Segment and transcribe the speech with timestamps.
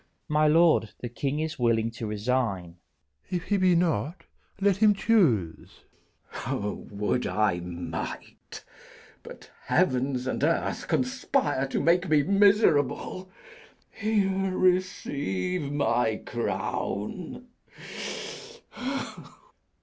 [0.27, 2.77] _My lord, the king is willing to resign.
[3.21, 3.25] Bish.
[3.25, 3.37] of Win.
[3.37, 4.23] If he be not,
[4.59, 5.81] let him choose.
[6.33, 6.49] K.
[6.49, 6.57] Edw.
[6.67, 8.63] O, would I might!
[9.21, 13.29] but heavens and earth conspire To make me miserable.
[13.91, 17.45] Here, receive my crown.